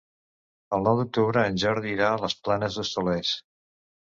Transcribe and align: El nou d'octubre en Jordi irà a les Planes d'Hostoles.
El 0.77 0.85
nou 0.87 0.95
d'octubre 0.99 1.43
en 1.51 1.59
Jordi 1.65 1.93
irà 1.99 2.09
a 2.15 2.19
les 2.25 2.37
Planes 2.49 2.79
d'Hostoles. 2.81 3.37